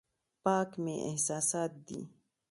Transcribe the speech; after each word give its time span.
پاک 0.43 0.69
مې 0.83 0.95
احساسات 1.09 1.71
دي. 1.87 2.01